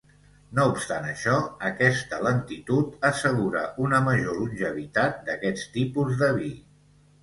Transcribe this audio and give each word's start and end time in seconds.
No 0.59 0.63
obstant 0.69 1.05
això, 1.09 1.35
aquesta 1.69 2.21
lentitud 2.29 3.07
assegura 3.13 3.65
una 3.87 4.03
major 4.11 4.43
longevitat 4.43 5.25
d'aquests 5.31 5.73
tipus 5.81 6.23
de 6.27 6.37
vi. 6.45 6.55